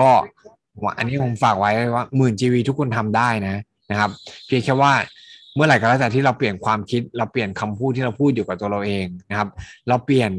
[0.00, 0.10] ก็
[0.98, 3.56] อันนี้ผมฝากไว้ว่าหมื่น GV ทุกคนทำได้นะ
[3.90, 4.10] นะครับ
[4.46, 4.92] เพียงแค่ว่า
[5.54, 9.48] เมื่อไหร่ก็แล้วแต่ที่เราเปลี่ยนความคิดเราเปลี่ยนคำพูดที่เราพูดอยู่กับตัวเราเองนะครับ
[9.88, 10.30] เราเปลี่ยน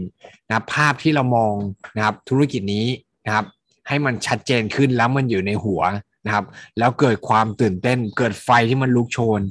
[0.48, 1.54] นะภาพที่เรามอง
[1.96, 2.86] นะครับธุรกิจนี้
[3.26, 3.46] นะครับ
[3.88, 5.82] ให้มันชัดเจนขึ้นแล้วมันอยู่ในหัว
[6.26, 6.46] นะครับ
[6.80, 9.42] แล้วเกิดความตื่นเต้น เกิดไฟที่มันลุกโชน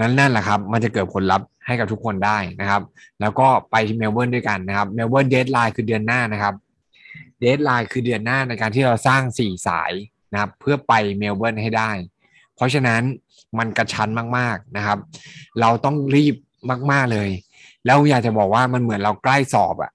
[0.00, 2.82] นั้นนั่นแหละครับ มันจะเกิดผลลัพธ์ให้กับทุกคนได้นะครับ
[3.20, 6.54] แล้วก็ไปที่เมลเบิร์นด้วยกันนะครับเมลเบิร์น deadline คือเดือนหน้านะครับ
[7.42, 9.92] deadline คือเดือนหน้าในการที่เราสร้างสี่สาย
[10.32, 11.90] นะครับเพื่อไปเมลเบิร์นให้ได้
[12.56, 13.02] เพราะฉะนั้น
[13.58, 14.98] มันกระชั้นมากๆนะครับ
[15.60, 16.34] เราต้องรีบ
[16.92, 17.28] มากๆเลย
[17.86, 19.92] แล้วอยากจะบอกว่ามันเหมือนเราใกล้สอบอะ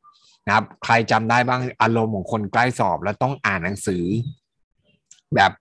[0.48, 4.04] นะครับ ใครจำได้บ้างอารมณ์ของคนใกล้สอบ แล้วต้องอ่านหนังสือ
[5.36, 5.52] แบบ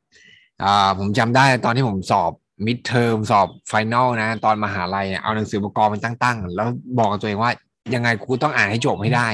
[0.98, 2.32] ผมจำได้ตอนที่ผมสอบ
[2.66, 7.52] midterm สอบ final นะ ตอนมหาลัยเอาหนังสือประกอบมันตั้งๆ แล้วบอกกับตัวเองว่า
[7.94, 9.28] ยังไงกูต้องอ่านให้จบให้ได้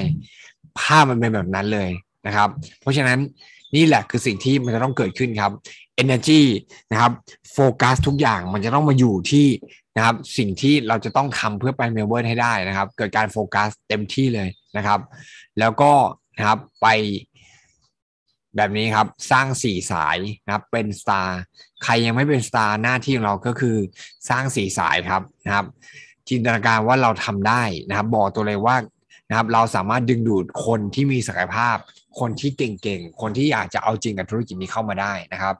[0.79, 1.91] ภาพมันเป็นแบบนั้นเลย
[2.27, 2.49] นะครับ
[2.81, 3.19] เพราะฉะนั้น
[3.77, 5.53] นี่แหละคือสิ่งที่มันจะต้องเกิดขึ้นครับ
[6.03, 6.43] energy
[6.91, 7.13] นะครับ
[7.53, 9.47] โฟกัสทุกอย่างมันจะต้องมาอยู่ที่
[9.97, 15.01] นะครับสิ่งที่เราจะต้องทำเพื่อไปเมลเบิร์นให้ได้นะครับ เกิดการโฟกัสเต็มที่เลยนะครับ
[15.59, 15.93] แล้วก็
[16.39, 16.87] นะครับไป
[18.57, 21.41] แบบนี้ครับสร้างสี่สายนะครับเป็น star
[21.85, 23.77] ใครยังไม่เป็น star หน้าที่ของเราก็คือ
[24.29, 25.67] สร้างสี่สายครับนะครับ
[26.29, 28.77] จินตนาการว่าเราทำได้นะครับ บอกตัวเลยว่า
[29.29, 31.77] นะครับเราสามารถดึงดูดคนที่มีศักยภาพ
[32.21, 35.55] คนที่เก่งๆ คนที่อยากจะเอาจริงกับธุรกิจนี้เข้ามาได้นะครับ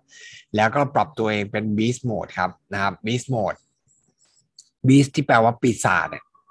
[0.57, 3.59] แล้วก็ปรับตัวเองเป็น beast mode ครับนะครับ beast mode
[4.87, 6.09] beast ที่แปลว่าปีศาจ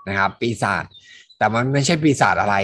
[0.08, 0.84] นะครับ ปีศาจ
[1.38, 2.56] แต่มันไม่ใช่ปีศาจอะไร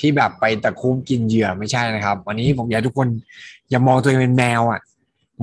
[0.00, 3.08] ที่แบบไปตะคุบกินเหยื่อไม่ใช่นะครับ วันนี้ผมอยากทุกคน
[3.70, 4.80] อย่ามองตัวเองเป็นแมวอะ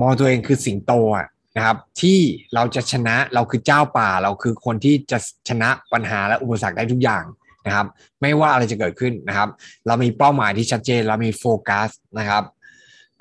[0.00, 2.18] มองตัวเองคือสิงโตอะนะครับ ที่
[2.54, 5.18] เราจะชนะเราคือเจ้าป่าเราคือคนที่จะ
[5.48, 7.24] ชนะปัญหาและอุปสรรคได้ทุกอย่าง
[7.66, 7.86] นะครับ
[8.20, 9.48] ไม่ว่าอะไรจะเกิดขึ้นนะครับ
[9.86, 12.44] เรามีเป้าหมายที่ชัดเจน เรามีโฟกัสนะครับ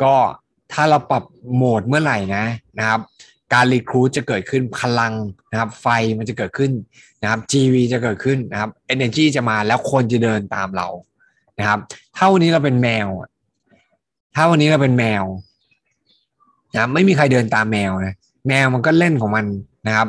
[0.03, 0.15] ก็
[0.73, 1.23] ถ้าเราปรับ
[1.55, 2.45] โหมดเมื่อไหร่นะ
[2.79, 2.99] นะครับ
[3.53, 5.13] การรีครู t จะเกิดขึ้นพลัง
[5.51, 6.71] นะครับ ไฟมันจะเกิดขึ้น
[7.21, 10.87] นะครับ GV จะเกิดขึ้นนะครับ Energy จะมาแล้วคนจะเดินตามเรา
[11.59, 11.79] นะครับ
[12.15, 13.07] ถ้าวันนี้เราเป็นแมว
[14.35, 15.23] ถ้าวันนี้เราเป็นแมว
[16.73, 18.15] นะไม่มีใครเดินตามแมวนะ
[18.47, 19.45] แมวมันก็เล่นของมัน
[19.87, 20.07] นะครับ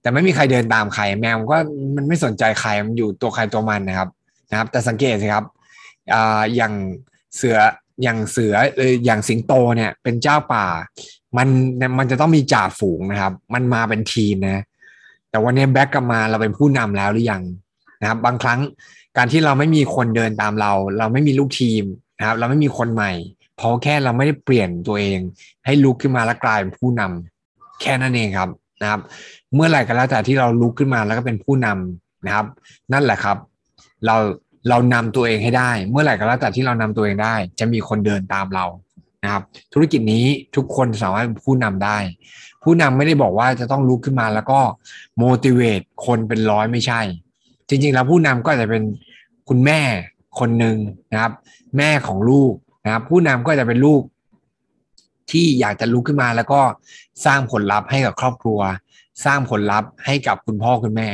[0.00, 1.58] แต่ไม่มีใครเดินตามใคร แมวมันก็
[1.96, 4.08] มันไม่สนใจใครมันอยู่ตัวใครตัวมันนะครับ
[4.50, 5.44] นะครับ แต่สังเกตสิครับ
[6.14, 6.72] อ่าอย่าง
[7.36, 7.58] เสือ
[8.02, 10.66] อย่างเสือเอออย่างสิงโตเนี่ยเป็นเจ้าป่า
[11.36, 11.48] มัน
[11.98, 14.64] มันจะต้องมีจ่าฝูงนะครับ มันมาเป็นทีมนะ
[15.30, 17.42] แต่วันนี้แบ็กกลับมาเราเป็นผู้นำแล้วหรือยัง
[18.00, 18.60] นะครับ บางครั้ง
[19.16, 21.84] การที่เราไม่มีคนเดินตามเรา เราไม่มีลูกทีม
[22.18, 23.12] นะครับ เราไม่มีคนใหม่
[23.56, 25.18] เพราะแค่เราไม่ได้เปลี่ยนตัวเอง
[25.64, 28.50] ให้ลุกขึ้นมาแล้วกลายเป็นผู้นำแค่นั้นเองครับ
[28.82, 29.00] นะครับ
[29.54, 32.46] เมื่อไหร่ก็แล้วแต่ที่เราลุกขึ้นมาแล้วก็เป็นผู้นำนะครับ
[32.92, 33.36] นั่นแหละครับ
[34.06, 34.16] เรา
[34.68, 38.66] เรานำตัวเองให้ได้ เมื่อไหร่ก็แล้วแต่ที่เรานำตัวเองได้ จะมีคนเดินตามเรา
[39.24, 40.24] นะครับ ธุรกิจนี้
[40.56, 41.98] ทุกคนสามารถเป็นผู้นำได้
[42.62, 44.60] ผู้นำไม่ได้บอกว่าจะต้องลุกขึ้นมาแล้วก็
[45.22, 47.00] motivate คนเป็นร้อยไม่ใช่
[47.68, 48.82] จริง ๆ แล้วผู้นำก็จะเป็น
[49.48, 49.80] คุณแม่
[50.38, 50.76] คนหนึ่ง
[51.12, 51.32] นะครับ
[51.76, 52.52] แม่ของลูก
[52.84, 54.02] นะครับ ผู้นำก็จะเป็นลูก
[55.30, 56.60] ที่อยากจะลุกขึ้นมาแล้วก็
[57.24, 58.60] สร้างผลลัพธ์ให้กับครอบครัว
[59.24, 61.08] สร้างผลลัพธ์ให้กับคุณพ่อคุณแม่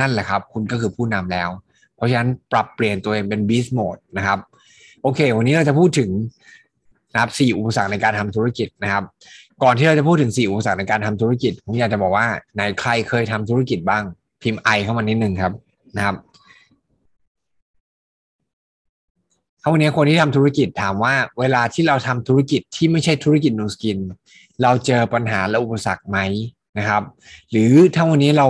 [0.00, 1.48] นั่นแหละครับ คุณก็คือผู้นำแล้ว
[1.96, 4.38] เพราะฉะนั้นปรับเปลี่ยนตัวเองเป็น beast mode นะครับ
[5.02, 6.10] โอเค วันนี้เราจะพูดถึง
[7.12, 9.04] นะครับสี่อุปสรรคในการทำธุรกิจนะครับ
[9.62, 14.02] ก่อนที่เราจะพูดถึงสี่อุปสรรคในการทำธุรกิจผมอยากจะบอกว่าไหนใครเคยทำธุรกิจบ้าง
[14.42, 15.52] พิมพ์ไอเข้ามานิดนึงครับ
[15.96, 16.16] นะครับ
[19.62, 23.98] ถ้าวันนี้คนที่ทำธุรกิจถามว่า เวลาที่เราทำธุรกิจที่ไม่ใช่ธุรกิจนูสกิน
[24.62, 26.18] เราเจอปัญหาและอุปสรรคไหม
[26.78, 27.02] นะครับ
[27.50, 28.48] หรือถ้าวันนี้เรา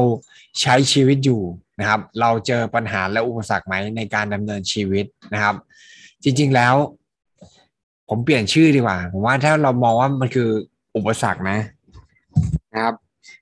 [0.61, 1.43] ใช้ชีวิตอยู่
[1.81, 5.55] นะครับ เราเจอปัญหาและอุปสรรคไหมในการดำเนินชีวิตนะครับ
[6.23, 6.75] จริง ๆแล้ว
[8.09, 10.49] ผมเปลี่ยนชื่อดีกว่าผมว่าถ้าเรามองว่ามันคือ
[10.97, 11.59] อุปสรรคนะ
[12.73, 12.95] นะครับ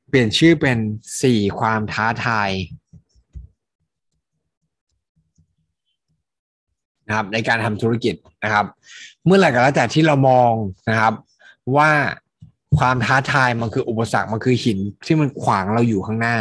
[0.08, 0.78] เปลี่ยนชื่อเป็น
[1.22, 2.50] สี่ความท้าทาย
[7.06, 8.14] นะครับในการทำธุรกิจ
[8.44, 8.66] นะครับ
[9.24, 10.53] เมื่อไหร่ก็แล้วแต่ที่เรามอง
[10.91, 11.14] นะครับ
[11.76, 11.91] ว่า
[12.78, 16.36] ความท้าทายมันคืออุปสรรคมันคือหินที่มันขวางเราอยู่ข้างหน้า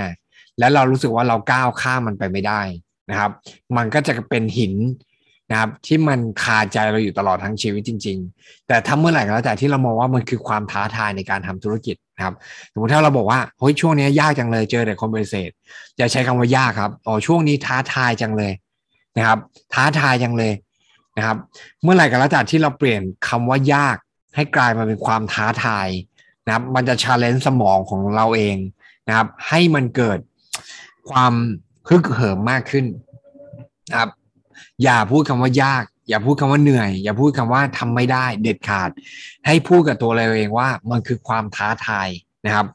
[0.59, 2.61] แล้วเรารู้สึกว่าเราก้าวข้ามมันไปไม่ได้
[3.09, 3.31] นะครับ
[3.77, 4.73] มันก็จะเป็นหิน
[5.51, 12.35] นะครับ ที่มันคาใจเราอยู่ตลอดทั้งชีวิตจริง ๆ แต่ถ้าเมื่อไหร่ก็แล้วแต่ที่เรามองว่ามันคือความท้าทายในการทำธุรกิจนะครับ
[12.71, 15.49] สมมติถ้าเราบอกว่าเฮ้ยช่วงนี้ยากจังเลยเจอแต่คนปฏิเสธ
[15.97, 18.51] อย่าใช้คำว่ายากครับอ๋อช่วงนี้ท้าทายจังเลย
[19.17, 19.39] นะครับ
[19.73, 20.53] ท้าทายจังเลย
[21.17, 21.37] นะครับ
[21.83, 23.97] เมื่อไหร่ก็แล้วแต่ที่เราเปลี่ยนคำว่ายาก
[24.35, 25.87] ให้กลายมาเป็นความท้าทาย
[26.45, 28.57] นะครับมันจะ challenge สมองของเราเอง
[29.07, 30.19] นะครับ ให้มันเกิด
[31.09, 31.33] ความ
[31.89, 32.85] ฮึกเหิมมากขึ้น
[33.89, 34.09] นะครับ
[34.83, 38.89] อย่าพูดคำว่ายาก อย่าพูดคำว่าเหนื่อย อย่าพูดคำว่าทำไม่ได้เด็ดขาด
[39.45, 42.09] ให้พูดกับตัวเราเองว่ามันคือความท้าทาย
[42.45, 42.65] นะครับ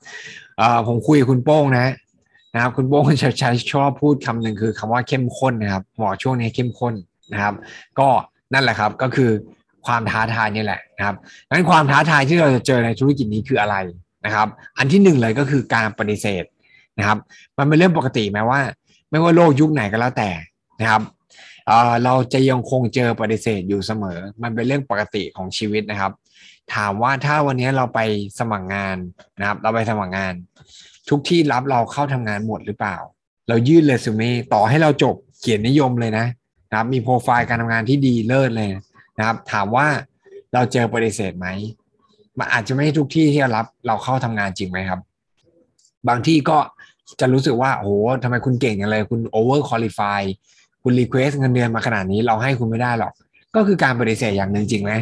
[0.86, 1.86] ผมคุยกับคุณโป้งนะ
[2.54, 6.94] นะครับ คุณโป้งจะใช้ชอบพูดคำหนึ่งคือคำว่าเข้มข้นนะครับหมอช่วงนี้เข้มข้น
[7.32, 7.54] นะครับ
[7.98, 8.08] ก็
[8.52, 9.30] นั่นแหละครับก็คือ
[9.86, 11.16] ความท้าทายนี่แหละนะครับ
[11.48, 13.76] งั้นความท้าทายที่เราจะเจอในธุรกิจนี้คืออะไร
[14.24, 14.48] นะครับ
[14.78, 16.44] อันที่หนึ่งเลยก็คือการปฏิเสธ
[16.98, 17.18] นะครับ
[17.58, 18.60] มันเป็นเรื่องปกติไหมว่า
[19.10, 20.30] ไม่ว่าโลกยุคไหนก็แล้วแต่
[20.80, 21.02] นะครับ
[22.04, 26.12] เราจะยังคงเจอปฏิเสธอยู่เสมอ มันเป็นเรื่องปกติของชีวิตนะครับ
[26.74, 28.00] ถามว่าถ้าวันนี้เราไป
[28.38, 28.96] สมัครงาน
[29.38, 30.34] นะครับ เราไปสมัครงาน
[31.08, 32.96] ทุกที่รับเราเข้าทำงานหมดหรือเปล่า
[33.48, 36.26] เรายื่นเรซูเม่ต่อให้เราจบเขียนนิยมเลยนะ
[36.70, 38.82] นะครับ มีโปรไฟล์การทำงานที่ดีเลิศเลยนะ
[39.26, 39.86] ครับ ถามว่า
[40.54, 41.48] เราเจอปฏิเสธไหม
[42.38, 45.00] มันอาจจะไม่ทุกที่ที่รับเราเข้าทำงานจริงไหมครับ
[46.08, 46.58] บางที่ก็
[47.20, 50.20] จะรู้สึกว่าโอ้โหทำไมคุณเก่งอย่างงี้คุณ overqualified
[50.82, 53.12] คุณ request เงินเดือนมาขนาดนี้เราให้คุณไม่ได้หรอก
[53.54, 54.92] ก็คือการปฏิเสธอย่างหนึ่งจริงไหม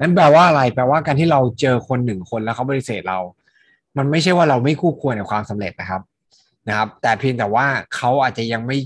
[0.00, 3.18] นั่นแปลว่าอะไรแปลว่าการที่เราเจอคนหนึ่งคนแล้วเขาปฏิเสธเรา
[3.98, 6.02] มันไม่ใช่ว่าเราไม่คู่ควรกับความสำเร็จนะครับ
[6.68, 8.76] นะครับ แต่เพียงแต่ว่าเขาอาจจะยังไม่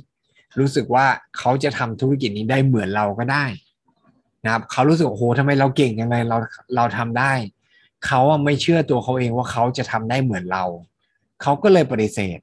[0.58, 1.06] รู้สึกว่า
[1.38, 3.44] เขาจะทำธุรกิจนี้ได้เหมือนเราก็ได้
[4.46, 6.36] นะครับเขารู้สึกโอ้โหทำไมเราเก่งยังไงเรา
[6.76, 7.32] เราทำได้
[8.06, 10.64] เขาไม่เชื่อตัวเขาเองว่าเขาจะทำได้เหมือนเรา
[11.42, 12.38] เขาก็เลยปฏิเสธ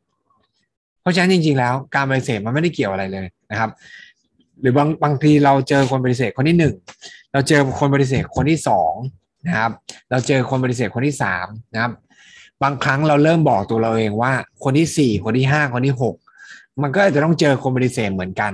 [1.01, 3.69] เพราะฉะนั้นจริง ๆ แล้วการปฏิเสธมันไม่ได้เกี่ยวอะไรเลยนะครับ
[4.61, 6.75] หรือบางบางทีเราเจอคนปฏิเสธคนที่หนึ่ง
[7.33, 8.93] เราเจอคนปฏิเสธคนที่สอง
[9.47, 9.71] นะครับ
[10.11, 11.91] เราเจอคนปฏิเสธคนที่สามนะครับ
[12.63, 14.31] บางครั้งเราเริ่มบอกตัวเราเองว่า
[14.63, 16.15] คนที่สี่คนที่ห้าคนที่หก
[16.81, 18.53] มันก็อาจจะต้องเจอคนปฏิเสธเหมือนกัน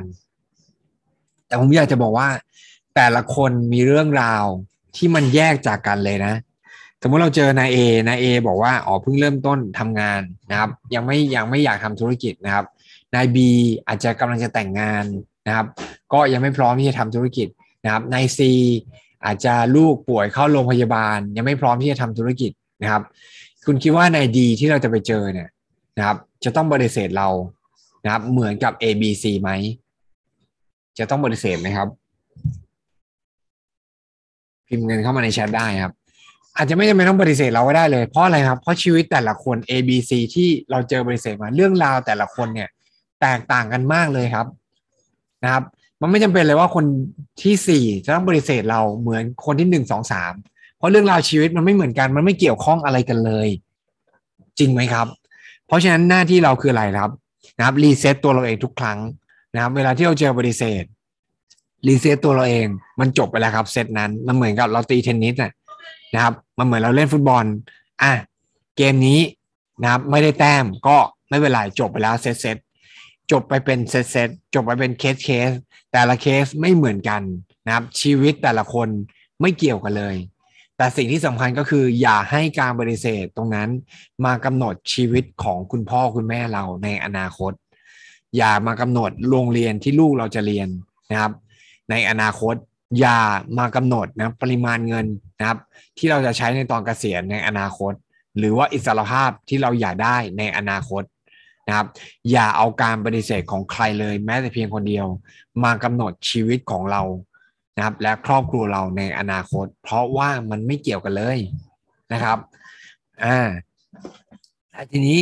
[1.47, 2.27] แต่ผมอยากจะบอกว่า
[3.01, 4.45] แต่ละคนมีเรื่องราว
[4.95, 6.33] ที่มันแยกจากกันเลยนะ
[7.01, 12.65] สมมติเราเจอนายเอนายเอบอกว่าอ๋อเพิ่งเริ่มต้นทำงานนะครับ ยังไม่ยังไม่อยากทำธุรกิจนะครับ
[13.15, 13.49] นายบี
[13.87, 15.05] อาจจะกำลังจะแต่งงาน
[15.47, 15.65] นะครับ
[16.13, 17.47] ก็ยังไม่พร้อมที่จะทำธุรกิจ
[17.83, 18.51] นะครับนายซี
[19.25, 23.01] อาจจะลูกป่วยเข้าโรงพยาบาล ยังไม่พร้อมที่จะทำธุรกิจนะครับ
[23.65, 25.49] คุณคิดว่านายดีที่เราจะไปเจอเนี่ย
[25.97, 27.29] นะครับ จะต้องบริเสธเรา
[28.03, 29.49] นะครับ เหมือนกับ A B C ไหม
[30.99, 31.87] จะต้องบริเสธไหมครับ
[34.69, 35.93] พิมพ์เงินเข้ามาในแชทได้ครับ
[36.55, 42.69] อาจจะไม่จำเป็นต้องปฏิเสธเราก็ได้เลย เพราะอะไรครับ เพราะชีวิตแต่ละคน A B C ที่เราเจอบริเสธมาเรื่องราวแต่ละคนเนี่ย
[43.21, 44.47] แตกต่างกันมากเลยครับ
[45.43, 45.63] นะครับ
[46.01, 46.85] มันไม่จำเป็นเลยว่าคน
[47.43, 50.33] ที่สี่จะต้องปฏิเสธเราเหมือนคนที่หนึ่งสองสาม
[50.77, 53.47] เพราะเรื่องราวชีวิตมันไม่เหมือนกันมันไม่เกี่ยวข้องอะไรกันเลย
[54.59, 55.07] จริงไหมครับ
[55.67, 57.11] เพราะฉะนั้นหน้าที่เราคืออะไรครับ
[57.57, 58.99] นะครับ reset ตัวเราเองทุกครั้ง
[59.53, 60.83] นะครับ เวลาที่เราเจอปฏิเสธ
[61.87, 62.67] reset ตัวเราเอง
[62.99, 65.35] มันจบไปแล้วครับเซตนั้นมันเหมือนกับเราตีเทนนิส
[66.13, 67.45] นะครับ มันเหมือนเราเล่นฟุตบอล
[68.01, 68.13] อะ
[68.77, 69.19] เกมนี้
[69.81, 70.97] นะครับ ไม่ได้แต้มก็
[71.29, 72.57] ไม่เป็นไรจบไปแล้วเซตเซต
[73.31, 75.51] จบไปเป็นเซตเซตจบไปเป็นเคสเคส
[75.91, 77.21] แต่ละเคสไม่เหมือนกัน
[77.65, 78.87] นะครับ ชีวิตแต่ละคน
[79.41, 80.15] ไม่เกี่ยวกันเลย
[80.77, 83.69] แต่สิ่งที่สำคัญก็คือ อย่าให้การบริเสธตรงนั้น
[84.25, 87.53] มากำหนดชีวิตของคุณพ่อคุณแม่เราในอนาคต
[88.37, 90.67] อย่ามากำหนดโรงเรียนที่ลูกเราจะเรียน
[91.11, 91.31] นะครับ
[91.89, 92.55] ในอนาคต
[92.99, 93.19] อย่า
[93.57, 95.05] มากำหนดนะปริมาณเงิน
[95.39, 95.59] นะครับ
[95.97, 97.93] ที่เราจะใช้ในตอนเกษียณในอนาคต
[98.37, 101.03] หรือว่าอิสรภาพที่เราอยากได้ในอนาคต
[101.67, 101.87] นะครับ
[102.31, 105.07] อย่าเอาการปฏิเสธของใครเลยแม้แต่เพียงคนเดียว
[105.63, 107.01] มากำหนดชีวิตของเรา
[107.75, 111.39] นะครับ และครอบครัวเราในอนาคต เพราะว่ามันไม่เกี่ยวกันเลย
[112.13, 112.37] นะครับ
[113.23, 113.49] อ่า
[114.91, 115.19] ทีนี้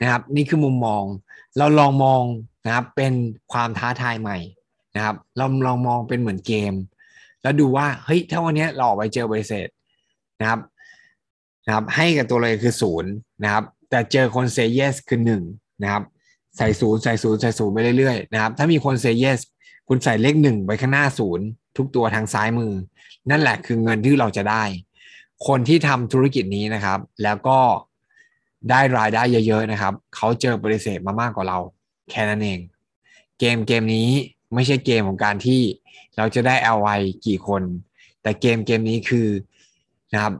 [0.00, 1.04] นะครับนี่คือมุมมอง
[1.58, 2.22] เราลองมอง
[2.66, 3.12] นะครับเป็น
[3.52, 4.38] ความท้าทายใหม่
[4.96, 6.72] นะครับ เราลองมองเป็นเหมือนเกม
[7.42, 9.68] แล้วดูว่าเฮ้ยถ้าวันนี้เราออกไปเจอบริษัท
[10.40, 10.60] นะครับ
[11.66, 13.10] นะครับ ให้กับตัวเลยคือศูนย์
[13.42, 15.42] นะครับ แต่เจอคนเซเยสคือหนึ่ง
[15.82, 16.02] นะครับ
[16.56, 19.40] ใส่ศูนย์ใส่ศูนย์ใส่ศูนย์ไปเรื่อยๆนะครับ ถ้ามีคนเซเยส
[19.88, 22.72] คุณใส่เลขหนึ่งไปข้างหน้าศูนย์ทุกตัวทางซ้ายมือ
[23.30, 24.62] นั่นแหละคือเงินที่เราจะได้
[25.46, 27.58] คนที่ทำธุรกิจนี้นะครับ แล้วก็
[28.70, 31.58] ได้รายได้เยอะ ๆ นะครับ เขาเจอบริษัทมามากกว่าเรา
[32.10, 32.60] แค่นั้นเอง
[33.38, 34.08] เกมเกมนี้
[34.54, 35.60] ไม่ใช่เกมของการที่
[36.16, 37.62] เราจะได้ LY กี่คน
[38.22, 39.28] แต่เกมเกมนี้คือ
[40.12, 40.34] นะครับ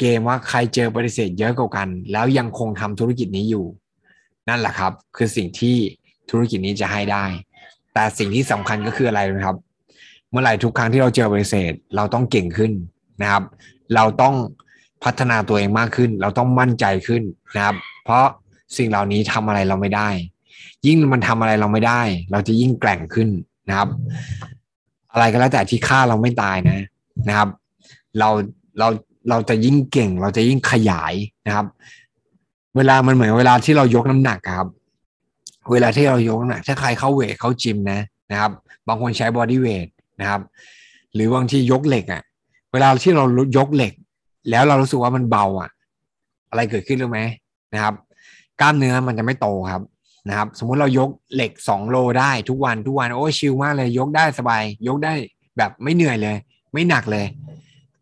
[0.00, 3.66] เกมว่าใครเจอบริษัทเยอะกว่ากัน แล้วยังคงทำธุรกิจนี้อยู่
[4.48, 5.76] นั่นแหละครับ คือสิ่งที่
[6.30, 7.24] ธุรกิจนี้จะให้ได้
[7.94, 9.56] แต่สิ่งที่สำคัญก็คืออะไรนะครับ
[10.30, 12.72] เมื่อไหร่ทุกครั้งที่เราเจอบริษัทเราต้องเก่งขึ้น
[13.22, 13.42] นะครับ
[13.94, 14.34] เราต้อง
[15.04, 17.22] พัฒนาตัวเองมากขึ้น เราต้องมั่นใจขึ้น
[17.54, 18.24] นะครับ เพราะ
[18.76, 20.08] สิ่งเหล่านี้ทำอะไรเราไม่ได้
[20.86, 22.02] ยิ่งมันทำอะไรเราไม่ได้
[22.32, 23.28] เราจะยิ่งแกร่งขึ้น
[23.68, 23.88] นะครับ
[25.12, 26.78] อะไรก็แล้วแต่ที่ฆ่าเราไม่ตายนะ
[27.28, 27.48] นะครับ
[28.18, 28.28] เรา
[28.78, 28.88] เรา
[29.28, 31.14] เราจะยิ่งเก่ง เราจะยิ่งขยาย
[31.46, 31.66] นะครับ
[32.76, 34.68] เวลามันเหมือนเวลาที่เรายกน้ำหนักครับ
[35.72, 38.00] เวลาที่เรายกน้ำหนักถ้าใครเข้าเวทเข้าจิมนะ
[38.30, 38.50] นะครับ
[38.88, 39.86] บางคนใช้บอดี้เวท
[40.20, 40.40] นะครับ
[41.14, 42.22] หรือบางทียกเหล็กอะ่ะ
[42.72, 43.24] เวลาที่เรา
[43.56, 43.92] ยกเหล็ก
[44.50, 45.70] แล้วเรารู้สึกว่ามันเบาอะ่ะ
[46.50, 47.20] อะไรเกิดขึ้นรู้ไหม
[47.74, 47.94] นะครับ
[48.60, 49.82] กล้ามเนื้อมันจะไม่โตครับ
[50.28, 55.12] นะครับ สมมุติเรายกเหล็กสองโลได้ทุกวันทุกวันโอ้ชิลมากเลย ยกได้สบาย ยกได้
[55.58, 56.36] แบบไม่เหนื่อยเลย
[56.72, 57.26] ไม่หนักเลย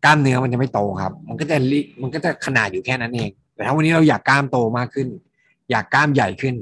[0.03, 1.57] กล้ามเนื้อมันจะไม่โตครับ มันก็จะ
[2.01, 5.07] มันก็จะขนาดอยู่แค่นั้นเอง แต่ถ้าวันนี้เราอยากกล้ามโตมากขึ้น
[5.71, 6.55] อยากกล้ามใหญ่ขึ้น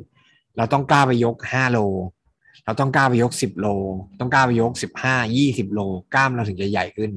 [0.57, 1.79] เราต้องกล้าไปยกห้าโล
[2.65, 3.67] เราต้องกล้าไปยกสิบโล
[4.19, 5.79] ต้องกล้าไปยกสิบห้ายี่สิบโล
[6.13, 7.11] กล้ามเราถึงจะใหญ่ขึ้น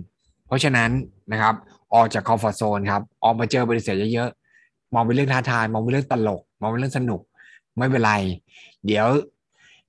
[0.47, 0.91] เพราะฉะนั้น
[1.33, 1.55] นะครับ
[1.95, 7.21] ออกจาก comfort zone ครับออกมาเจอปฏิเสธเยอะๆมองเป็นเรื่องท้าทายมองเป็นเรื่องตลกมองเป็นเรื่องสนุก
[7.79, 8.13] ไม่เป็นไร
[8.87, 9.07] เดี๋ยว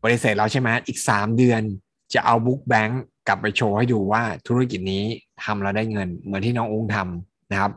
[0.04, 1.62] ปฏิเสธเราใช่ไหมอีกสามเดือน
[2.14, 5.04] จะเอา book bank กลับไปโชว์ให้ดูว่าธุรกิจนี้
[5.44, 7.72] ทำแล้วได้เงิน เหมือนที่น้องอุ้งทำนะครับ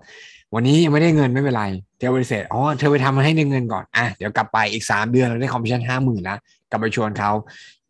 [0.55, 1.65] วันนี้ยังไม่ได้เงินไม่เป็นไร
[1.99, 6.39] เดี๋ยวปฏิเสธอ๋อเธอไปทำมาให้ได้เงินก่อนอะเดี๋ยวกลับไปอีกสามเดือนเราได้คอมมิชชั่นห้าหมื่นแล้ว
[6.71, 7.31] กลับไปชวนเขา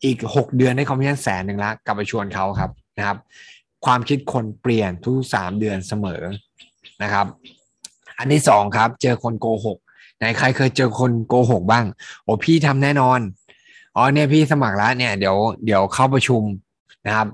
[0.05, 3.17] อีกหกเดือนได้คอมมิชชั่นแสนหนึ่งละกลับไปชวนเขาครับนะครับ
[3.87, 6.23] ความคิดคนเปลี่ยนทุกสามเดือนเสมอ
[7.03, 7.27] นะครับ
[8.19, 9.79] อันที่สองครับ เจอคนโกหก
[10.19, 11.85] ไหนใครเคยเจอคนโกหกบ้าง
[12.25, 13.21] โอ้พี่ทำแน่นอน
[13.97, 16.43] อ๋อเนี่ยพี่สมัครแล้วเนี่ยเดี๋ยวเดี๋ยวเข้าประชุม
[17.07, 17.29] นะครับ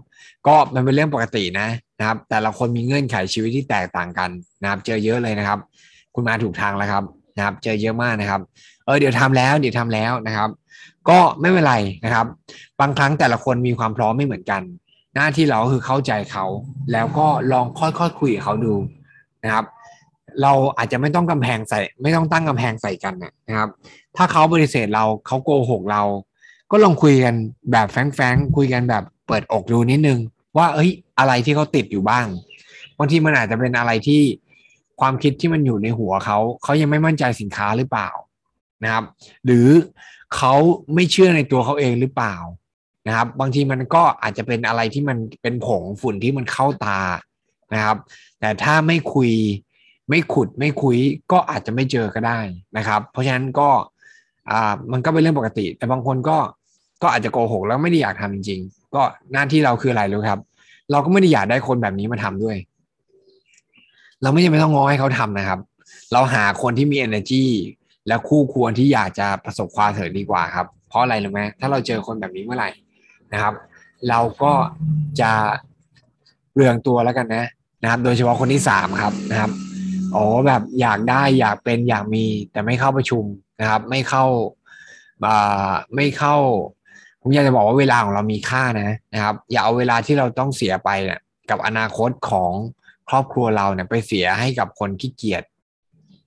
[0.47, 4.31] ก็มันเป็นเรื่องปกตินะนะครับ แต่ละคนมีเงื่อนไขชีวิตที่แตกต่างกัน
[4.63, 5.59] นะครับ เจอเยอะเลยนะครับ
[6.15, 7.05] คุณมาถูกทางแล้วครับ
[7.37, 8.41] นะครับ เจอเยอะมากนะครับ
[8.85, 10.51] เออเดี๋ยวทำแล้วเดี๋ยวทำแล้วนะครับ
[11.09, 11.75] ก็ไม่เป็นไร
[12.05, 12.27] นะครับ
[12.81, 14.63] บางครั้งแต่ละคนมีความพร้อมไม่เหมือนกัน
[15.15, 16.45] หน้าที่เราคือเข้าใจเขา
[16.93, 18.75] แล้วก็ลองค่อยๆคคุยกับเขาดู
[19.45, 19.65] นะครับ
[20.43, 23.15] เราอาจจะไม่ต้องกำแพงใส่ ไม่ต้องตั้งกำแพงใส่กัน
[23.49, 23.71] นะครับ
[24.17, 26.03] ถ้าเขาบริเสธเราเขาโกหกเรา
[26.71, 27.35] ก็ลองคุยกัน
[27.73, 30.19] แบบแฟงๆคุยกันแบบเปิดอกดูนิดนึง
[30.57, 32.27] ว่าเอ้ยอะไรที่เขาติดอยู่บ้าง
[32.99, 34.23] บางทีมันอาจจะเป็นอะไรที่
[35.01, 38.11] ความคิดที่มันอยู่ในหัวเขาเขายังไม่มั่นใจสินค้าหรือเปล่า
[38.85, 39.05] นะครับ
[39.45, 39.69] หรือ
[40.37, 40.55] เขา
[40.95, 42.37] ไม่เชื่อในตัวเขาเองหรือเปล่า
[43.07, 47.01] นะครับ บางทีมันก็อาจจะเป็นอะไรที่มันเป็นผงฝุ่นที่มันเข้าตา
[47.75, 47.97] นะครับ
[48.41, 49.31] แต่ถ้าไม่คุย
[50.13, 50.97] ไม่ขุดไม่คุย
[51.33, 52.39] ก็อาจจะไม่เจอก็ได้
[52.77, 53.69] นะครับ เพราะฉะนั้นก็
[54.51, 56.39] อ่ามันก็เป็นเรื่องปกติ แต่บางคนก็
[57.03, 59.03] ก็อาจจะโกหกแล้วไม่ได้อยากทำจริง ๆ ก็
[59.33, 60.41] หน้าที่เราคืออะไรรู้ครับ
[60.91, 62.57] เราก็ไม่ได้อยากได้คนแบบนี้มาทำด้วย
[64.23, 65.59] เราไม่จำเป็นต้องง้อให้เขาทำนะครับ
[66.13, 67.45] เราหาคนที่มี energy
[68.09, 72.69] และคู่ควรที่อยากจะประสบความสำเร็จดีกว่าครับ เพราะอะไรรู้ไหมถ้าเราเจอคนแบบนี้เมื่อไหร่
[73.33, 73.55] นะครับ
[74.09, 74.53] เราก็
[75.21, 75.31] จะ
[76.55, 77.47] เรืองตัวแล้วกันนะ
[77.83, 79.51] นะครับ โดยเฉพาะคนที่สามครับนะครับ
[80.15, 83.25] อ๋อแบบอยากได้อยากเป็นอยากมี แต่ไม่เข้าประชุม
[83.61, 84.25] นะครับ ไม่เข้า
[85.95, 86.37] ไม่เข้า
[87.21, 92.53] ผมอยากจะบอกว่าเวลาของเรามีค่านะนะครับ อย่าเอาเวลาที่เราต้องเสียไปเนี่ยกับอนาคตของ
[93.09, 95.43] ครอบครัวเราเนี่ยไปเสียให้กับคนขี้เกียจ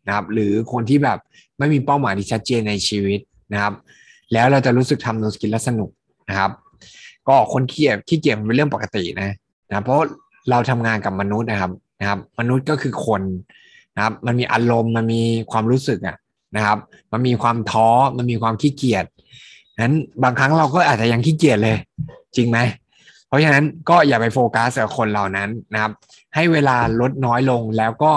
[0.07, 1.19] นะครับ หรือคนที่แบบ
[1.57, 3.19] ไม่มีเป้าหมายที่ชัดเจนในชีวิต
[3.53, 3.73] นะครับ
[4.33, 5.89] แล้วเราจะรู้สึกทำโนสกิลแล้วสนุก
[6.29, 6.51] นะครับ
[7.27, 9.29] ก็คนขี้เกียจขี้เกียจเป็นเรื่องปกตินะ
[9.67, 9.97] นะเพราะ
[10.49, 13.21] เราทำงานกับมนุษย์นะครับนะครับ มนุษย์ก็คือคน
[13.95, 15.21] นะครับ มันมีอารมณ์มันมี
[15.51, 16.17] ความรู้สึกอะ
[16.55, 16.77] นะครับ
[17.11, 19.05] มันมีความท้อมันมีความขี้เกียจ
[19.83, 21.77] นั้นบางครั้งเราก็อาจจะยังขี้เกียจเลย
[22.35, 22.59] จริงไหม
[23.27, 25.91] เพราะฉะนั้นก็อย่าไปโฟกัสกับคนเหล่านั้นนะครับ
[26.35, 28.11] ให้เวลาลดน้อยลงแล้วก็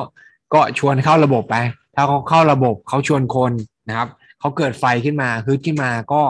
[0.54, 1.56] ก็ชวนเข้าระบบไป
[1.94, 3.52] ถ้าเขาเข้าระบบเขาชวนคน
[3.88, 4.08] นะครับ
[4.40, 6.22] เขาเกิดไฟขึ้นมาฮึดขึ้นมาก็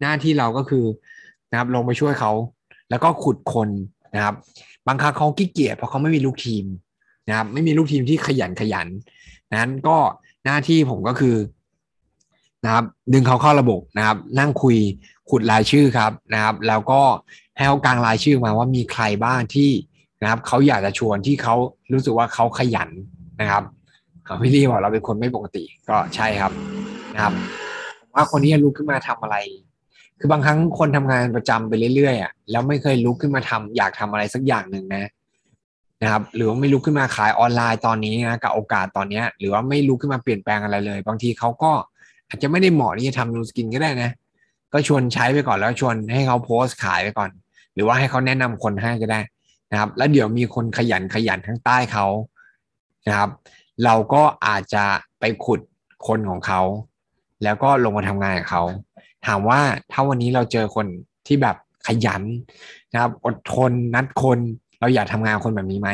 [0.00, 0.84] หน้าที่เราก็คือ
[1.50, 2.32] นะครับลงไปช่วยเขา
[2.90, 3.68] แล้วก็ขุดคน
[4.14, 4.34] นะครับ
[4.86, 6.64] บางครั้งเขาขี้เกียจเพราะเขาไม่มีลูกทีม
[7.28, 8.88] นะครับไม่มีลูกทีมที่ขยันขยัน
[9.60, 9.96] นั้นก็
[10.44, 11.36] หน้าที่ผมก็คือ
[12.64, 14.76] นะครับดึงเขาเข้าระบบนะครับ นั่งคุย
[15.30, 17.00] ขุดรายชื่อครับนะครับ แล้วก็
[17.56, 19.70] ให้เขากลางรายชื่อมาว่ามีใครบ้างที่
[20.22, 21.54] นะครับเขาอยากจะชวนที่เขา
[21.92, 22.90] รู้สึกว่าเขาขยัน
[23.40, 23.62] นะครับ
[24.42, 26.52] พี่ลี่บอกเราเป็นคนไม่ปกติก็ใช่ครับ
[27.14, 27.34] นะครับ
[28.14, 29.36] ว่าคนนี้ลุกขึ้นมาทำอะไร
[30.18, 35.10] คือบางครั้งคนทำงานประจำไปเรื่อยๆอะแล้วไม่เคยลุกขึ้นมาทำอยากทำอะไรสักอย่างหนึ่งนะ
[36.02, 41.72] นะครับหรือว่าไม่ลุกขึ้นมาขายออนไลน์ตอนนี้นะกับโอกาสตอนนี้หรือว่าไม่ลุกขึ้นมาเปลี่ยนแปลงอะไรเลย บางทีเขาก็
[42.28, 44.10] อาจจะไม่ได้เหมาะที่จะทำนูสกินก็ได้นะ
[44.72, 47.30] ก็ชวนใช้ไปก่อนแล้วชวนให้เขาโพสต์ขายไปก่อน
[47.74, 49.20] หรือว่าให้เขาแนะนำคนให้ก็ได้
[49.70, 52.06] นะครับ แล้วเดี๋ยวมีคนขยันขยันทั้งใต้เขา
[53.06, 53.30] นะครับ
[53.84, 54.84] เราก็อาจจะ
[55.20, 55.60] ไปขุด
[56.06, 56.60] คนของเขา
[57.44, 58.62] แล้วก็ลงมาทำงานกับเขา
[59.26, 59.60] ถามว่า
[59.92, 60.86] ถ้าวันนี้เราเจอคน
[61.26, 61.56] ที่แบบ
[61.86, 62.22] ขยัน
[62.92, 64.38] นะครับ อดทนนัดคน
[64.82, 65.90] เราอยากทำงานคนแบบนี้ไหม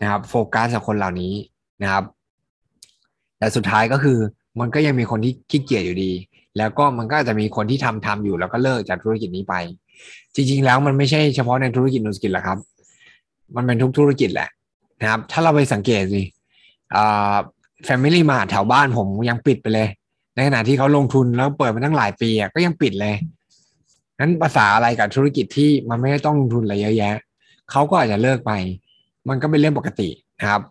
[0.00, 1.32] นะครับโฟกัสกับคนเหล่านี้
[1.82, 2.04] นะครับ
[3.38, 4.18] แต่สุดท้ายก็คือ
[4.60, 6.12] มันก็ยังมีคนที่ขี้เกียจอยู่ดี
[6.58, 9.54] แล้วก็มันก็จะมีคนที่ทำทำอยู่แล้วก็เลิกจากธุรกิจนี้ไป
[10.34, 12.58] จริง ๆ แล้วมันไม่ใช่เฉพาะในธุรกิจ Nu Skin หรอกครับ
[13.56, 14.48] มันเป็นทุกธุรกิจแหละ
[15.00, 16.22] นะครับ ถ้าเราไปสังเกตสิ
[17.84, 19.88] แฟมิลี่มาแถวบ้านผมยังปิดไปเลย
[20.34, 23.14] ในขณะที่เขาลงทุนแล้วเปิดมาตั้งหลายปีก็ยังปิดเลย
[24.20, 27.14] นั้นภาษาอะไรกับธุรกิจที่มันไม่ได้ต้องลงทุนอะไรเยอะแยะ
[27.72, 28.52] เขาก็อาจจะเลิกไป
[29.28, 30.08] มันก็เป็นเรื่องปกติ
[30.40, 30.62] นะครับ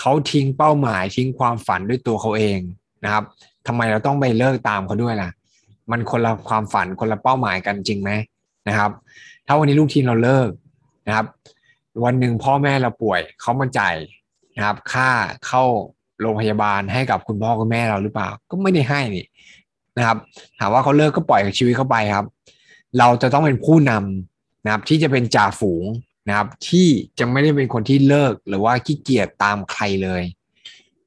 [0.00, 2.58] เขาทิ้งเป้าหมายทิ้งความฝันด้วยตัวเขาเอง
[3.04, 3.24] นะครับ
[3.66, 5.30] ทำไมเราต้องไปเลิกตามเขาด้วยล่ะ
[5.90, 8.10] มันคนละความฝันคนละเป้าหมายกันจริงไหม
[8.68, 8.90] นะครับ
[9.46, 10.50] ถ้าวันนี้ลูกทีมเราเลิก
[11.06, 11.26] นะครับ
[12.04, 13.96] วันหนึ่งพ่อแม่เราป่วยเขามาจ่าย
[14.56, 15.10] นะครับ ค่า
[15.46, 15.62] เข้า
[16.20, 19.26] โรงพยาบาลให้กับคุณพ่อคุณแม่เราหรือเปล่า ก็ไม่ได้ให้นี่
[19.98, 20.16] นะครับ
[20.58, 22.26] ถามว่าเขาเลิกก็ปล่อยชีวิตเขาไปครับ
[22.98, 25.84] เราจะต้องเป็นผู้นำนะครับ ที่จะเป็นจ่าฝูง
[26.28, 30.22] นะครับที่จะไม่ได้เป็นคนที่เลิกหรือว่าขี้เกียจตามใครเลย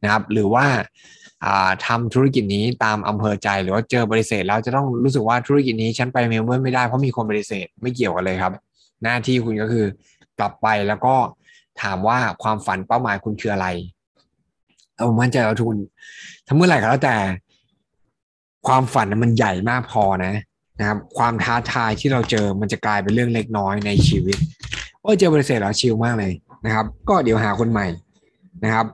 [0.04, 0.66] นะครับหรือว่า
[1.86, 8.54] ทำธุรกิจนี้ตามอำเภอใจหรือว่าเจอบริษัทแล้วจะต้องรู้สึกว่าธุรกิจนี้ฉันไปเมลเบิร์นไม่ได้เพราะมีคนบริษัทไม่เกี่ยวกันเลยครับ
[9.04, 9.86] หน้าที่คุณก็คือ
[10.40, 11.16] กลับไปแล้วก็
[11.82, 13.68] ถามว่าความฝันเป้าหมายคุณคืออะไร
[14.96, 15.76] เอามั่นใจเอาทุน
[16.46, 17.16] ถ้าเมื่อไหร่ก็แล้วแต่
[18.68, 20.34] ความฝันมันใหญ่มากพอนะ
[20.80, 24.38] นะครับ ความท้าทายที่เราเจอมันจะกลายเป็นเรื่องเล็กน้อยในชีวิต
[25.02, 26.34] โอ้เจอบริษัทแล้วชิลมากเลย
[26.66, 27.88] นะครับ ก็เดี๋ยวหาคนใหม่
[28.64, 28.86] นะครับ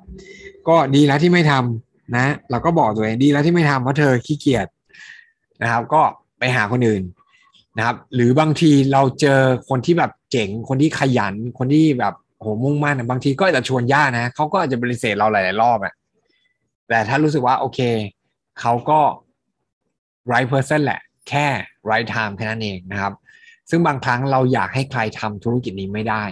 [0.68, 4.68] ก็ดีแล้วที่ไม่ทำนะ เราก็บอกตัวเองดีแล้วที่ไม่ทำเพราะเธอขี้เกียจ
[5.62, 6.02] นะครับ ก็
[6.40, 7.04] ไปหาคนอื่น
[7.78, 15.94] นะครับ หรือบางทีเราเจอคนที่แบบเจ๋งคนที่ขยันคนที่แบบโหมุ่งมั่นบางทีก็อาจจะชวนญาตินะเขาก็อาจจะบริเสธเราหลาย ๆ รอบอะ
[16.90, 17.80] แต่ถ้ารู้สึกว่าโอเค
[18.60, 19.00] เขาก็
[20.32, 21.00] right person แหละ
[21.30, 21.48] แค่
[21.90, 23.14] right time แค่นั้นเองนะครับ
[23.70, 26.24] ซึ่งบางครั้งเราอยากให้ใครทำธุรกิจนี้ไม่ได้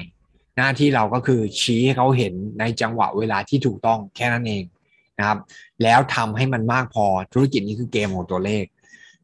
[0.57, 4.63] หน้าที่เราก็คือชี้ให้เขาเห็นในจังหวะเวลาที่ถูกต้องแค่นั้นเอง
[5.19, 5.39] นะครับ
[5.83, 8.65] แล้วทำให้มันมากพอธุรกิจนี้คือเกมของตัวเลข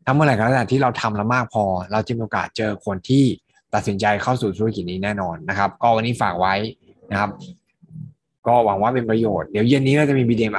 [0.06, 3.24] ถ้าเมื่อไหร่ก็แล้วแต่ที่เราทำแล้วมากพอ เราจะมีโอกาสเจอคนที่
[3.74, 6.56] ตัดสินใจเข้าสู่ธุรกิจนี้แน่นอนนะครับ ก็วันนี้ฝากไว้
[7.12, 7.30] นะครับ
[8.48, 10.50] ก็หวังว่าเป็นประโยชน์เดี๋ยวเย็นนี้เราจะมีบีเดม